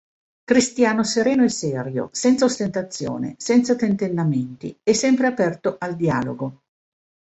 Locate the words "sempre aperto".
4.95-5.75